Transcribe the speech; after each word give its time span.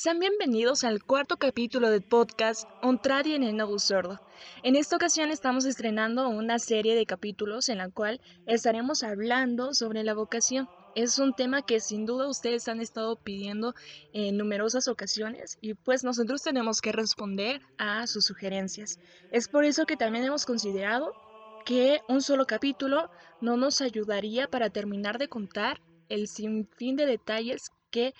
Sean 0.00 0.20
bienvenidos 0.20 0.84
al 0.84 1.02
cuarto 1.02 1.38
capítulo 1.38 1.90
del 1.90 2.02
podcast 2.02 2.68
Un 2.84 3.00
en 3.04 3.42
el 3.42 3.56
Nuevo 3.56 3.80
Sordo. 3.80 4.20
En 4.62 4.76
esta 4.76 4.94
ocasión 4.94 5.32
estamos 5.32 5.64
estrenando 5.64 6.28
una 6.28 6.60
serie 6.60 6.94
de 6.94 7.04
capítulos 7.04 7.68
en 7.68 7.78
la 7.78 7.88
cual 7.90 8.20
estaremos 8.46 9.02
hablando 9.02 9.74
sobre 9.74 10.04
la 10.04 10.14
vocación. 10.14 10.68
Es 10.94 11.18
un 11.18 11.34
tema 11.34 11.62
que 11.62 11.80
sin 11.80 12.06
duda 12.06 12.28
ustedes 12.28 12.68
han 12.68 12.80
estado 12.80 13.16
pidiendo 13.16 13.74
en 14.12 14.36
numerosas 14.36 14.86
ocasiones 14.86 15.58
y 15.60 15.74
pues 15.74 16.04
nosotros 16.04 16.42
tenemos 16.42 16.80
que 16.80 16.92
responder 16.92 17.60
a 17.76 18.06
sus 18.06 18.24
sugerencias. 18.24 19.00
Es 19.32 19.48
por 19.48 19.64
eso 19.64 19.84
que 19.84 19.96
también 19.96 20.24
hemos 20.24 20.46
considerado 20.46 21.12
que 21.64 22.02
un 22.08 22.22
solo 22.22 22.46
capítulo 22.46 23.10
no 23.40 23.56
nos 23.56 23.80
ayudaría 23.80 24.46
para 24.46 24.70
terminar 24.70 25.18
de 25.18 25.26
contar 25.26 25.80
el 26.08 26.28
sinfín 26.28 26.94
de 26.94 27.06
detalles 27.06 27.72
que 27.90 28.14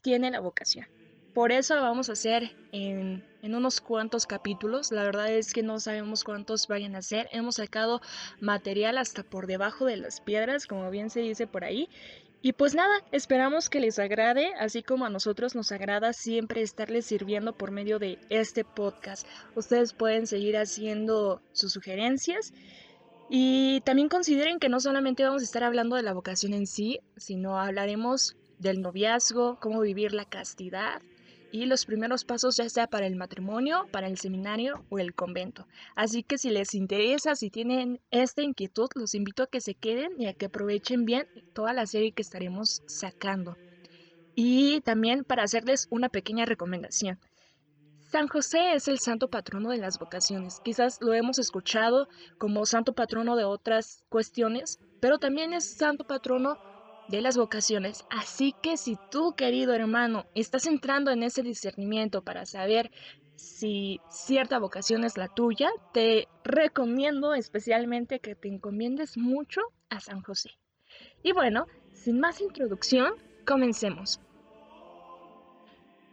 tiene 0.00 0.30
la 0.30 0.38
vocación. 0.38 0.93
Por 1.34 1.50
eso 1.50 1.74
lo 1.74 1.82
vamos 1.82 2.08
a 2.08 2.12
hacer 2.12 2.52
en, 2.70 3.24
unos 3.42 3.80
cuantos 3.80 4.24
capítulos. 4.24 4.92
La 4.92 5.02
verdad 5.02 5.28
es 5.32 5.52
que 5.52 5.64
no 5.64 5.80
sabemos 5.80 6.22
cuántos 6.22 6.68
vayan 6.68 6.94
a 6.94 7.02
ser. 7.02 7.28
Hemos 7.32 7.56
sacado 7.56 8.00
material 8.40 8.98
hasta 8.98 9.24
por 9.24 9.48
debajo 9.48 9.84
de 9.84 9.96
las 9.96 10.20
piedras, 10.20 10.68
como 10.68 10.88
bien 10.92 11.10
se 11.10 11.20
dice 11.20 11.48
por 11.48 11.64
ahí. 11.64 11.88
Y 12.40 12.52
pues 12.52 12.76
nada, 12.76 12.94
esperamos 13.10 13.68
que 13.68 13.80
les 13.80 13.98
agrade, 13.98 14.52
así 14.60 14.84
como 14.84 15.06
a 15.06 15.10
nosotros 15.10 15.56
nos 15.56 15.72
agrada 15.72 16.12
siempre 16.12 16.62
estarles 16.62 17.06
sirviendo 17.06 17.52
por 17.52 17.72
medio 17.72 17.98
de 17.98 18.20
este 18.28 18.64
podcast. 18.64 19.26
Ustedes 19.56 19.92
pueden 19.92 20.28
seguir 20.28 20.56
haciendo 20.56 21.40
sus 21.52 21.72
sugerencias 21.72 22.52
y 23.28 23.80
también 23.80 24.08
consideren 24.08 24.60
que 24.60 24.68
no 24.68 24.78
solamente 24.78 25.24
vamos 25.24 25.42
a 25.42 25.46
estar 25.46 25.64
hablando 25.64 25.96
de 25.96 26.02
la 26.02 26.12
vocación 26.12 26.54
en 26.54 26.68
sí, 26.68 27.00
sino 27.16 27.58
hablaremos 27.58 28.36
del 28.58 28.82
noviazgo, 28.82 29.58
cómo 29.58 29.80
vivir 29.80 30.12
la 30.12 30.26
castidad 30.26 31.02
y 31.54 31.66
los 31.66 31.86
primeros 31.86 32.24
pasos 32.24 32.56
ya 32.56 32.68
sea 32.68 32.88
para 32.88 33.06
el 33.06 33.14
matrimonio, 33.14 33.86
para 33.92 34.08
el 34.08 34.18
seminario 34.18 34.84
o 34.90 34.98
el 34.98 35.14
convento. 35.14 35.68
Así 35.94 36.24
que 36.24 36.36
si 36.36 36.50
les 36.50 36.74
interesa, 36.74 37.36
si 37.36 37.48
tienen 37.48 38.00
esta 38.10 38.42
inquietud, 38.42 38.88
los 38.96 39.14
invito 39.14 39.44
a 39.44 39.46
que 39.46 39.60
se 39.60 39.76
queden 39.76 40.20
y 40.20 40.26
a 40.26 40.34
que 40.34 40.46
aprovechen 40.46 41.04
bien 41.04 41.28
toda 41.52 41.72
la 41.72 41.86
serie 41.86 42.10
que 42.10 42.22
estaremos 42.22 42.82
sacando. 42.88 43.56
Y 44.34 44.80
también 44.80 45.22
para 45.22 45.44
hacerles 45.44 45.86
una 45.90 46.08
pequeña 46.08 46.44
recomendación. 46.44 47.20
San 48.10 48.26
José 48.26 48.74
es 48.74 48.88
el 48.88 48.98
santo 48.98 49.30
patrono 49.30 49.70
de 49.70 49.78
las 49.78 50.00
vocaciones. 50.00 50.58
Quizás 50.64 50.98
lo 51.00 51.14
hemos 51.14 51.38
escuchado 51.38 52.08
como 52.36 52.66
santo 52.66 52.94
patrono 52.94 53.36
de 53.36 53.44
otras 53.44 54.02
cuestiones, 54.08 54.80
pero 54.98 55.20
también 55.20 55.52
es 55.52 55.76
santo 55.76 56.04
patrono 56.04 56.58
de 57.08 57.20
las 57.20 57.36
vocaciones. 57.36 58.04
Así 58.10 58.54
que 58.62 58.76
si 58.76 58.96
tú, 59.10 59.34
querido 59.36 59.74
hermano, 59.74 60.26
estás 60.34 60.66
entrando 60.66 61.10
en 61.10 61.22
ese 61.22 61.42
discernimiento 61.42 62.22
para 62.22 62.46
saber 62.46 62.90
si 63.36 64.00
cierta 64.10 64.58
vocación 64.58 65.04
es 65.04 65.16
la 65.16 65.28
tuya, 65.28 65.68
te 65.92 66.28
recomiendo 66.44 67.34
especialmente 67.34 68.20
que 68.20 68.34
te 68.34 68.48
encomiendes 68.48 69.16
mucho 69.16 69.60
a 69.90 70.00
San 70.00 70.22
José. 70.22 70.50
Y 71.22 71.32
bueno, 71.32 71.66
sin 71.92 72.20
más 72.20 72.40
introducción, 72.40 73.14
comencemos. 73.46 74.20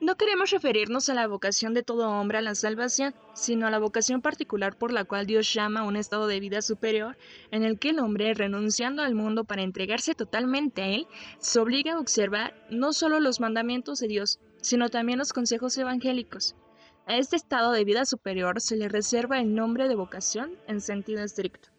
No 0.01 0.17
queremos 0.17 0.49
referirnos 0.49 1.09
a 1.09 1.13
la 1.13 1.27
vocación 1.27 1.75
de 1.75 1.83
todo 1.83 2.09
hombre 2.09 2.39
a 2.39 2.41
la 2.41 2.55
salvación, 2.55 3.13
sino 3.35 3.67
a 3.67 3.69
la 3.69 3.77
vocación 3.77 4.23
particular 4.23 4.75
por 4.75 4.91
la 4.91 5.05
cual 5.05 5.27
Dios 5.27 5.53
llama 5.53 5.81
a 5.81 5.83
un 5.83 5.95
estado 5.95 6.25
de 6.25 6.39
vida 6.39 6.63
superior 6.63 7.19
en 7.51 7.61
el 7.63 7.77
que 7.77 7.91
el 7.91 7.99
hombre, 7.99 8.33
renunciando 8.33 9.03
al 9.03 9.13
mundo 9.13 9.43
para 9.43 9.61
entregarse 9.61 10.15
totalmente 10.15 10.81
a 10.81 10.87
Él, 10.87 11.07
se 11.37 11.59
obliga 11.59 11.93
a 11.93 11.99
observar 11.99 12.55
no 12.71 12.93
solo 12.93 13.19
los 13.19 13.39
mandamientos 13.39 13.99
de 13.99 14.07
Dios, 14.07 14.39
sino 14.59 14.89
también 14.89 15.19
los 15.19 15.33
consejos 15.33 15.77
evangélicos. 15.77 16.55
A 17.05 17.17
este 17.17 17.35
estado 17.35 17.71
de 17.71 17.85
vida 17.85 18.03
superior 18.05 18.59
se 18.59 18.77
le 18.77 18.89
reserva 18.89 19.39
el 19.39 19.53
nombre 19.53 19.87
de 19.87 19.93
vocación 19.93 20.57
en 20.67 20.81
sentido 20.81 21.23
estricto. 21.23 21.69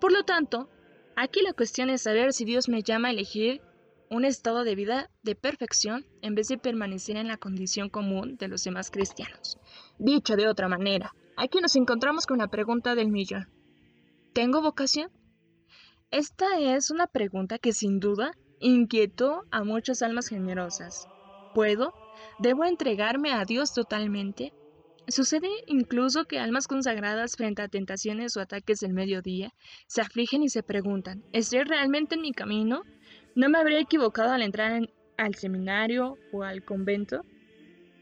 Por 0.00 0.10
lo 0.10 0.24
tanto, 0.24 0.70
aquí 1.16 1.42
la 1.42 1.52
cuestión 1.52 1.90
es 1.90 2.00
saber 2.00 2.32
si 2.32 2.46
Dios 2.46 2.70
me 2.70 2.82
llama 2.82 3.08
a 3.08 3.10
elegir 3.10 3.60
un 4.12 4.26
estado 4.26 4.62
de 4.62 4.74
vida 4.74 5.10
de 5.22 5.34
perfección 5.34 6.04
en 6.20 6.34
vez 6.34 6.48
de 6.48 6.58
permanecer 6.58 7.16
en 7.16 7.28
la 7.28 7.38
condición 7.38 7.88
común 7.88 8.36
de 8.36 8.46
los 8.46 8.62
demás 8.62 8.90
cristianos. 8.90 9.58
Dicho 9.98 10.36
de 10.36 10.48
otra 10.48 10.68
manera, 10.68 11.14
aquí 11.38 11.60
nos 11.62 11.76
encontramos 11.76 12.26
con 12.26 12.38
la 12.38 12.48
pregunta 12.48 12.94
del 12.94 13.08
millón. 13.08 13.48
¿Tengo 14.34 14.60
vocación? 14.60 15.10
Esta 16.10 16.58
es 16.58 16.90
una 16.90 17.06
pregunta 17.06 17.58
que 17.58 17.72
sin 17.72 18.00
duda 18.00 18.32
inquietó 18.60 19.44
a 19.50 19.64
muchas 19.64 20.02
almas 20.02 20.28
generosas. 20.28 21.08
¿Puedo? 21.54 21.94
¿Debo 22.38 22.66
entregarme 22.66 23.32
a 23.32 23.46
Dios 23.46 23.72
totalmente? 23.72 24.52
Sucede 25.08 25.48
incluso 25.66 26.26
que 26.26 26.38
almas 26.38 26.68
consagradas 26.68 27.36
frente 27.36 27.62
a 27.62 27.68
tentaciones 27.68 28.36
o 28.36 28.40
ataques 28.40 28.80
del 28.80 28.92
mediodía 28.92 29.54
se 29.86 30.02
afligen 30.02 30.42
y 30.42 30.50
se 30.50 30.62
preguntan, 30.62 31.24
¿estoy 31.32 31.62
realmente 31.64 32.14
en 32.14 32.20
mi 32.20 32.32
camino? 32.32 32.82
¿No 33.34 33.48
me 33.48 33.58
habría 33.58 33.80
equivocado 33.80 34.32
al 34.32 34.42
entrar 34.42 34.88
al 35.16 35.34
seminario 35.34 36.18
o 36.32 36.42
al 36.42 36.64
convento? 36.64 37.22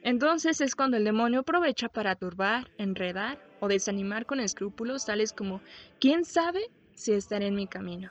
Entonces 0.02 0.60
es 0.60 0.74
cuando 0.74 0.96
el 0.96 1.04
demonio 1.04 1.40
aprovecha 1.40 1.88
para 1.88 2.16
turbar, 2.16 2.70
enredar 2.78 3.38
o 3.60 3.68
desanimar 3.68 4.26
con 4.26 4.40
escrúpulos 4.40 5.04
tales 5.04 5.32
como 5.32 5.60
¿quién 6.00 6.24
sabe 6.24 6.70
si 6.94 7.12
estaré 7.12 7.46
en 7.46 7.54
mi 7.54 7.66
camino? 7.66 8.10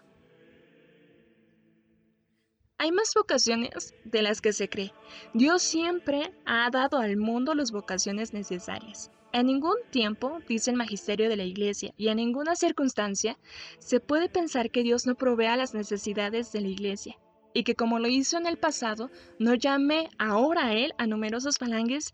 Hay 2.78 2.94
más 2.94 3.14
vocaciones 3.14 3.94
de 4.06 4.22
las 4.22 4.40
que 4.40 4.54
se 4.54 4.70
cree. 4.70 4.94
Dios 5.34 5.62
siempre 5.62 6.32
ha 6.46 6.70
dado 6.70 7.00
al 7.00 7.18
mundo 7.18 7.54
las 7.54 7.72
vocaciones 7.72 8.34
necesarias. 8.34 9.12
En 9.32 9.46
ningún 9.46 9.76
tiempo, 9.92 10.40
dice 10.48 10.72
el 10.72 10.78
magisterio 10.78 11.30
de 11.30 11.38
la 11.38 11.44
Iglesia, 11.44 11.94
y 11.98 12.08
en 12.08 12.18
ninguna 12.18 12.56
circunstancia, 12.56 13.38
se 13.78 14.00
puede 14.00 14.28
pensar 14.28 14.72
que 14.72 14.82
Dios 14.82 15.06
no 15.06 15.16
provea 15.16 15.56
las 15.56 15.74
necesidades 15.74 16.52
de 16.52 16.62
la 16.62 16.70
Iglesia, 16.70 17.18
y 17.54 17.64
que 17.64 17.76
como 17.76 18.00
lo 18.00 18.08
hizo 18.08 18.38
en 18.38 18.48
el 18.48 18.58
pasado, 18.58 19.12
no 19.38 19.54
llame 19.54 20.10
ahora 20.18 20.68
a 20.68 20.74
Él 20.74 20.94
a 20.98 21.06
numerosas 21.06 21.58
falanges 21.58 22.14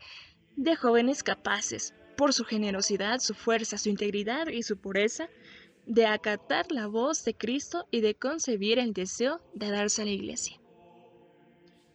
de 0.58 0.76
jóvenes 0.76 1.24
capaces, 1.24 1.94
por 2.18 2.34
su 2.34 2.44
generosidad, 2.44 3.20
su 3.20 3.34
fuerza, 3.34 3.78
su 3.78 3.90
integridad 3.90 4.48
y 4.48 4.64
su 4.64 4.78
pureza, 4.78 5.30
de 5.86 6.08
acatar 6.08 6.72
la 6.72 6.88
voz 6.88 7.24
de 7.26 7.36
Cristo 7.36 7.86
y 7.92 8.02
de 8.02 8.16
concebir 8.16 8.80
el 8.80 8.94
deseo 8.94 9.40
de 9.54 9.70
darse 9.70 10.02
a 10.02 10.06
la 10.06 10.12
iglesia. 10.12 10.60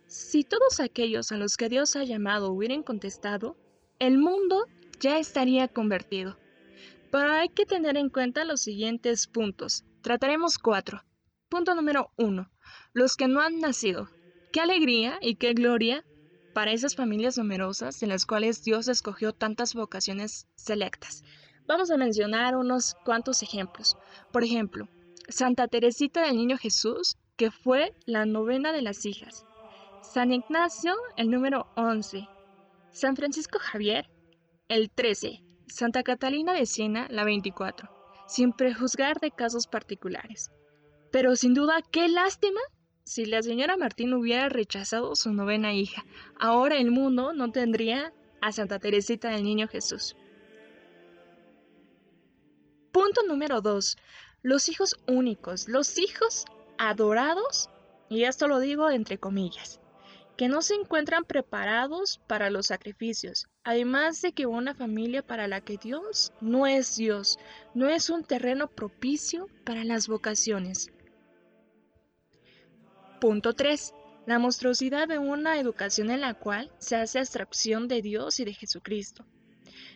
Si 0.07 0.45
todos 0.45 0.81
aquellos 0.81 1.33
a 1.33 1.37
los 1.37 1.57
que 1.57 1.69
Dios 1.69 1.97
ha 1.97 2.05
llamado 2.05 2.53
hubieran 2.53 2.83
contestado, 2.83 3.57
el 3.99 4.19
mundo 4.19 4.67
ya 5.01 5.19
estaría 5.19 5.67
convertido. 5.67 6.39
Pero 7.11 7.33
hay 7.33 7.49
que 7.49 7.67
tener 7.67 7.97
en 7.97 8.09
cuenta 8.09 8.45
los 8.45 8.61
siguientes 8.61 9.27
puntos. 9.27 9.85
Trataremos 10.03 10.59
cuatro. 10.59 11.03
Punto 11.49 11.75
número 11.75 12.13
uno. 12.17 12.51
Los 12.93 13.17
que 13.17 13.27
no 13.27 13.41
han 13.41 13.59
nacido. 13.59 14.09
Qué 14.53 14.61
alegría 14.61 15.19
y 15.21 15.35
qué 15.35 15.55
gloria 15.55 16.05
para 16.55 16.73
esas 16.73 16.95
familias 16.95 17.39
numerosas 17.39 18.03
en 18.03 18.09
las 18.09 18.27
cuales 18.27 18.63
Dios 18.63 18.89
escogió 18.89 19.33
tantas 19.33 19.75
vocaciones 19.75 20.47
selectas. 20.55 21.25
Vamos 21.67 21.91
a 21.91 21.97
mencionar 21.97 22.57
unos 22.57 22.95
cuantos 23.05 23.43
ejemplos. 23.43 23.97
Por 24.33 24.45
ejemplo, 24.45 24.89
Santa 25.29 25.69
Teresita 25.69 26.23
del 26.23 26.37
Niño 26.37 26.59
Jesús, 26.59 27.17
que 27.37 27.51
fue 27.51 27.95
la 28.07 28.27
novena 28.27 28.73
de 28.73 28.83
las 28.83 29.07
hijas. 29.07 29.45
San 30.03 30.33
Ignacio, 30.33 30.95
el 31.17 31.31
número 31.31 31.69
11. 31.77 32.27
San 32.91 33.15
Francisco 33.15 33.59
Javier, 33.61 34.11
el 34.71 34.89
13. 34.89 35.43
Santa 35.67 36.05
Catalina 36.05 36.55
de 36.55 36.65
Siena, 36.65 37.09
la 37.11 37.25
24. 37.25 37.91
Sin 38.29 38.53
prejuzgar 38.53 39.19
de 39.19 39.33
casos 39.33 39.67
particulares. 39.67 40.53
Pero 41.11 41.35
sin 41.35 41.55
duda, 41.55 41.83
qué 41.91 42.09
lástima 42.09 42.61
si 43.03 43.25
la 43.25 43.43
señora 43.43 43.77
Martín 43.77 44.15
hubiera 44.15 44.49
rechazado 44.49 45.17
su 45.17 45.33
novena 45.33 45.75
hija. 45.75 46.05
Ahora 46.39 46.77
el 46.77 46.93
mundo 46.93 47.33
no 47.33 47.51
tendría 47.51 48.15
a 48.41 48.53
Santa 48.53 48.79
Teresita 48.79 49.31
del 49.31 49.43
Niño 49.43 49.67
Jesús. 49.67 50.15
Punto 52.93 53.23
número 53.27 53.61
2. 53.61 53.97
Los 54.43 54.69
hijos 54.69 54.95
únicos, 55.09 55.69
los 55.69 55.99
hijos 55.99 56.45
adorados, 56.79 57.69
y 58.09 58.23
esto 58.23 58.47
lo 58.47 58.61
digo 58.61 58.89
entre 58.89 59.19
comillas, 59.19 59.80
que 60.41 60.49
no 60.49 60.63
se 60.63 60.73
encuentran 60.73 61.27
preparados 61.27 62.19
para 62.27 62.49
los 62.49 62.69
sacrificios, 62.69 63.47
además 63.63 64.23
de 64.23 64.33
que 64.33 64.47
una 64.47 64.75
familia 64.75 65.21
para 65.21 65.47
la 65.47 65.61
que 65.61 65.77
Dios 65.77 66.33
no 66.41 66.67
es 66.67 66.97
Dios, 66.97 67.39
no 67.75 67.91
es 67.91 68.09
un 68.09 68.25
terreno 68.25 68.67
propicio 68.67 69.49
para 69.67 69.85
las 69.85 70.09
vocaciones. 70.09 70.91
Punto 73.21 73.53
3. 73.53 73.93
La 74.25 74.39
monstruosidad 74.39 75.09
de 75.09 75.19
una 75.19 75.61
educación 75.61 76.11
en 76.11 76.23
la 76.23 76.33
cual 76.33 76.73
se 76.79 76.97
hace 76.97 77.19
abstracción 77.19 77.87
de 77.87 78.01
Dios 78.01 78.41
y 78.41 78.47
de 78.47 78.55
Jesucristo 78.55 79.27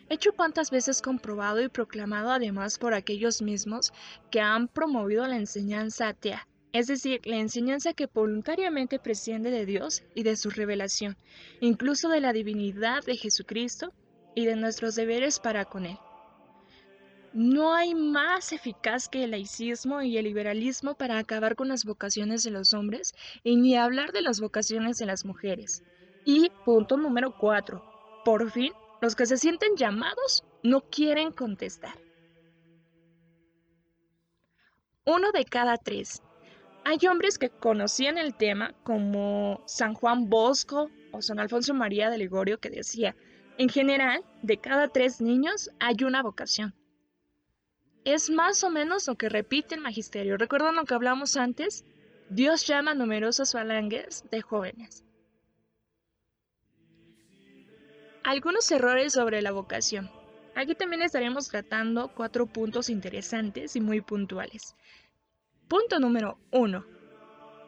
hecho 0.09 0.33
cuantas 0.33 0.69
veces 0.69 1.01
comprobado 1.01 1.63
y 1.63 1.69
proclamado 1.69 2.29
además 2.29 2.77
por 2.77 2.93
aquellos 2.93 3.41
mismos 3.41 3.91
que 4.29 4.41
han 4.41 4.67
promovido 4.67 5.25
la 5.25 5.37
enseñanza 5.37 6.09
atea, 6.09 6.47
es 6.75 6.87
decir, 6.87 7.21
la 7.23 7.37
enseñanza 7.37 7.93
que 7.93 8.07
voluntariamente 8.07 8.99
presciende 8.99 9.49
de 9.49 9.65
Dios 9.65 10.03
y 10.13 10.23
de 10.23 10.35
su 10.35 10.49
revelación, 10.49 11.15
incluso 11.61 12.09
de 12.09 12.19
la 12.19 12.33
divinidad 12.33 13.01
de 13.05 13.15
Jesucristo 13.15 13.93
y 14.35 14.45
de 14.45 14.57
nuestros 14.57 14.95
deberes 14.95 15.39
para 15.39 15.63
con 15.63 15.85
Él. 15.85 15.97
No 17.31 17.73
hay 17.73 17.95
más 17.95 18.51
eficaz 18.51 19.07
que 19.07 19.23
el 19.23 19.31
laicismo 19.31 20.01
y 20.01 20.17
el 20.17 20.25
liberalismo 20.25 20.95
para 20.95 21.17
acabar 21.17 21.55
con 21.55 21.69
las 21.69 21.85
vocaciones 21.85 22.43
de 22.43 22.51
los 22.51 22.73
hombres 22.73 23.13
y 23.41 23.55
ni 23.55 23.77
hablar 23.77 24.11
de 24.11 24.21
las 24.21 24.41
vocaciones 24.41 24.97
de 24.97 25.05
las 25.05 25.23
mujeres. 25.23 25.81
Y 26.25 26.51
punto 26.65 26.97
número 26.97 27.37
cuatro. 27.37 27.85
Por 28.25 28.51
fin, 28.51 28.73
los 29.01 29.15
que 29.15 29.25
se 29.25 29.37
sienten 29.37 29.77
llamados 29.77 30.43
no 30.61 30.81
quieren 30.81 31.31
contestar. 31.31 31.97
Uno 35.05 35.31
de 35.31 35.45
cada 35.45 35.77
tres. 35.77 36.21
Hay 36.85 37.05
hombres 37.07 37.37
que 37.37 37.49
conocían 37.49 38.17
el 38.17 38.35
tema 38.35 38.73
como 38.83 39.61
San 39.65 39.93
Juan 39.93 40.29
Bosco 40.29 40.89
o 41.11 41.21
San 41.21 41.39
Alfonso 41.39 41.73
María 41.73 42.09
de 42.09 42.17
Ligorio 42.17 42.59
que 42.59 42.69
decía, 42.69 43.15
en 43.57 43.67
general, 43.67 44.23
de 44.43 44.57
cada 44.57 44.87
tres 44.87 45.19
niños 45.19 45.69
hay 45.79 46.03
una 46.03 46.21
vocación 46.21 46.73
es 48.05 48.29
más 48.29 48.63
o 48.63 48.69
menos 48.69 49.07
lo 49.07 49.15
que 49.15 49.29
repite 49.29 49.75
el 49.75 49.81
magisterio. 49.81 50.37
¿Recuerdan 50.37 50.75
lo 50.75 50.85
que 50.85 50.93
hablamos 50.93 51.35
antes? 51.35 51.83
Dios 52.29 52.65
llama 52.65 52.91
a 52.91 52.95
numerosas 52.95 53.51
falanges 53.51 54.23
de 54.31 54.41
jóvenes. 54.41 55.03
Algunos 58.23 58.71
errores 58.71 59.13
sobre 59.13 59.41
la 59.41 59.51
vocación. 59.51 60.09
Aquí 60.55 60.75
también 60.75 61.01
estaremos 61.01 61.49
tratando 61.49 62.07
cuatro 62.15 62.45
puntos 62.45 62.89
interesantes 62.89 63.75
y 63.75 63.81
muy 63.81 64.01
puntuales. 64.01 64.75
Punto 65.67 65.99
número 65.99 66.37
uno. 66.51 66.85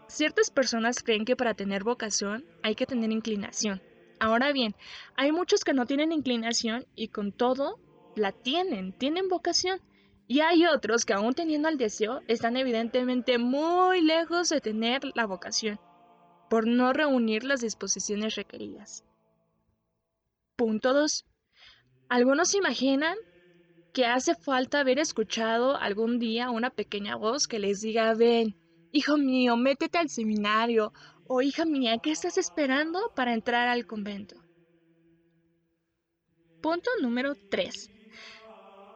Ciertas 0.08 0.52
personas 0.52 1.02
creen 1.02 1.26
que 1.26 1.36
para 1.36 1.56
tener 1.56 1.84
vocación 1.84 2.46
hay 2.62 2.76
que 2.76 2.86
tener 2.86 3.12
inclinación. 3.12 3.82
Ahora 4.20 4.52
bien, 4.52 4.76
hay 5.16 5.32
muchos 5.32 5.64
que 5.64 5.74
no 5.74 5.86
tienen 5.86 6.12
inclinación 6.12 6.86
y 6.96 7.10
con 7.10 7.32
todo 7.32 7.80
la 8.16 8.32
tienen, 8.32 8.94
tienen 8.94 9.30
vocación. 9.30 9.82
Y 10.28 10.42
hay 10.42 10.66
otros 10.66 11.06
que 11.06 11.14
aún 11.14 11.34
teniendo 11.34 11.70
el 11.70 11.78
deseo 11.78 12.22
están 12.28 12.56
evidentemente 12.58 13.38
muy 13.38 14.02
lejos 14.02 14.50
de 14.50 14.62
tener 14.62 15.02
la 15.16 15.26
vocación, 15.26 15.80
por 16.50 16.68
no 16.68 16.94
reunir 16.94 17.44
las 17.44 17.62
disposiciones 17.62 18.36
requeridas. 18.36 19.04
Punto 20.56 20.94
2. 20.94 21.26
Algunos 22.10 22.54
imaginan 22.56 23.18
que 23.98 24.06
hace 24.06 24.36
falta 24.36 24.82
haber 24.82 25.00
escuchado 25.00 25.76
algún 25.76 26.20
día 26.20 26.52
una 26.52 26.70
pequeña 26.70 27.16
voz 27.16 27.48
que 27.48 27.58
les 27.58 27.82
diga, 27.82 28.14
ven, 28.14 28.56
hijo 28.92 29.18
mío, 29.18 29.58
métete 29.58 29.98
al 29.98 30.08
seminario, 30.08 30.94
o 31.26 31.42
hija 31.42 31.66
mía, 31.66 31.98
¿qué 31.98 32.12
estás 32.12 32.38
esperando 32.38 33.12
para 33.16 33.34
entrar 33.34 33.68
al 33.68 33.88
convento? 33.88 34.36
Punto 36.62 36.92
número 37.02 37.34
3. 37.50 37.90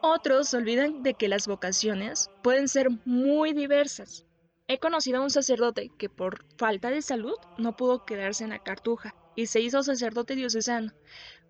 Otros 0.02 0.54
olvidan 0.54 1.02
de 1.02 1.14
que 1.14 1.26
las 1.26 1.48
vocaciones 1.48 2.30
pueden 2.44 2.68
ser 2.68 2.86
muy 3.04 3.54
diversas. 3.54 4.24
He 4.68 4.78
conocido 4.78 5.18
a 5.18 5.24
un 5.24 5.30
sacerdote 5.30 5.90
que 5.98 6.10
por 6.10 6.46
falta 6.58 6.90
de 6.90 7.02
salud 7.02 7.34
no 7.58 7.74
pudo 7.74 8.04
quedarse 8.04 8.44
en 8.44 8.50
la 8.50 8.62
cartuja 8.62 9.16
y 9.34 9.46
se 9.46 9.60
hizo 9.60 9.82
sacerdote 9.82 10.36
diocesano. 10.36 10.92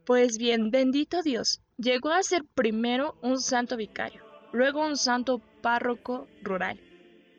Pues 0.05 0.37
bien, 0.37 0.71
bendito 0.73 1.23
Dios, 1.23 1.61
llegó 1.77 2.11
a 2.11 2.23
ser 2.25 2.43
primero 2.55 3.17
un 3.23 3.41
santo 3.41 3.77
vicario, 3.77 4.25
luego 4.53 4.85
un 4.85 4.97
santo 4.97 5.41
párroco 5.61 6.27
rural 6.43 6.81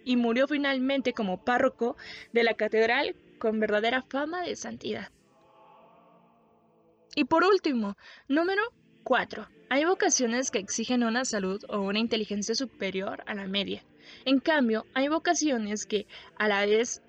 y 0.05 0.15
murió 0.15 0.47
finalmente 0.47 1.13
como 1.13 1.43
párroco 1.43 1.97
de 2.31 2.43
la 2.43 2.53
catedral 2.53 3.15
con 3.37 3.59
verdadera 3.59 4.01
fama 4.03 4.43
de 4.43 4.55
santidad. 4.55 5.09
Y 7.15 7.25
por 7.25 7.43
último, 7.43 7.97
número 8.29 8.61
4. 9.03 9.47
Hay 9.69 9.83
vocaciones 9.83 10.49
que 10.49 10.59
exigen 10.59 11.03
una 11.03 11.25
salud 11.25 11.63
o 11.67 11.79
una 11.81 11.99
inteligencia 11.99 12.55
superior 12.55 13.23
a 13.27 13.35
la 13.35 13.45
media. 13.45 13.83
En 14.23 14.39
cambio, 14.39 14.85
hay 14.93 15.09
vocaciones 15.09 15.85
que, 15.85 16.07
a 16.37 16.47
la 16.47 16.65
vez 16.65 17.01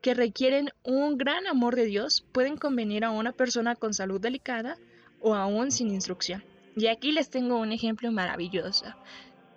que 0.00 0.14
requieren 0.14 0.70
un 0.82 1.18
gran 1.18 1.46
amor 1.46 1.76
de 1.76 1.84
Dios, 1.84 2.24
pueden 2.32 2.56
convenir 2.56 3.04
a 3.04 3.10
una 3.10 3.32
persona 3.32 3.74
con 3.74 3.94
salud 3.94 4.20
delicada 4.20 4.78
o 5.20 5.34
aún 5.34 5.70
sin 5.70 5.90
instrucción. 5.90 6.42
Y 6.76 6.86
aquí 6.86 7.12
les 7.12 7.30
tengo 7.30 7.58
un 7.58 7.72
ejemplo 7.72 8.10
maravilloso. 8.12 8.86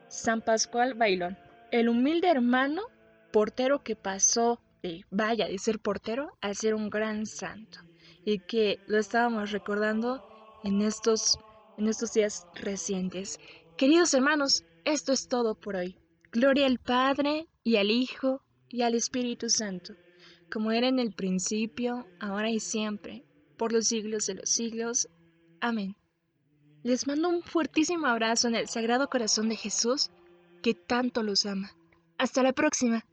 San 0.07 0.41
Pascual 0.41 0.93
Bailón, 0.95 1.37
el 1.71 1.89
humilde 1.89 2.29
hermano 2.29 2.83
portero 3.31 3.83
que 3.83 3.95
pasó 3.95 4.59
de, 4.81 5.05
vaya, 5.09 5.47
de 5.47 5.57
ser 5.57 5.79
portero 5.79 6.37
a 6.41 6.53
ser 6.53 6.75
un 6.75 6.89
gran 6.89 7.25
santo. 7.25 7.79
Y 8.25 8.39
que 8.39 8.79
lo 8.87 8.99
estábamos 8.99 9.51
recordando 9.51 10.25
en 10.63 10.81
estos 10.81 11.39
en 11.77 11.87
estos 11.87 12.13
días 12.13 12.47
recientes. 12.55 13.39
Queridos 13.77 14.13
hermanos, 14.13 14.63
esto 14.85 15.11
es 15.11 15.27
todo 15.27 15.55
por 15.55 15.75
hoy. 15.75 15.97
Gloria 16.31 16.65
al 16.65 16.79
Padre 16.79 17.47
y 17.63 17.77
al 17.77 17.91
Hijo 17.91 18.41
y 18.69 18.81
al 18.81 18.95
Espíritu 18.95 19.49
Santo, 19.49 19.93
como 20.53 20.71
era 20.71 20.87
en 20.87 20.99
el 20.99 21.11
principio, 21.13 22.05
ahora 22.19 22.51
y 22.51 22.59
siempre, 22.59 23.25
por 23.57 23.73
los 23.73 23.87
siglos 23.87 24.27
de 24.27 24.35
los 24.35 24.49
siglos. 24.49 25.09
Amén. 25.59 25.95
Les 26.83 27.07
mando 27.07 27.27
un 27.27 27.41
fuertísimo 27.41 28.05
abrazo 28.05 28.49
en 28.49 28.55
el 28.55 28.67
Sagrado 28.67 29.09
Corazón 29.09 29.49
de 29.49 29.55
Jesús, 29.55 30.11
que 30.61 30.75
tanto 30.75 31.23
los 31.23 31.47
ama. 31.47 31.71
Hasta 32.19 32.43
la 32.43 32.53
próxima. 32.53 33.03